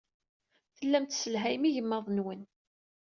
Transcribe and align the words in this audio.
Tellam 0.77 1.05
tesselhayem 1.05 1.63
igmaḍ-nwen. 1.65 2.41